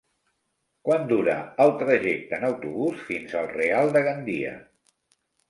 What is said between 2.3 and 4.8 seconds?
en autobús fins al Real de Gandia?